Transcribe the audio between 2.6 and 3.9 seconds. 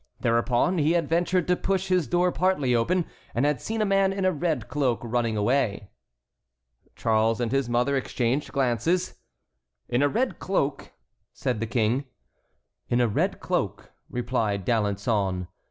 open, and had seen a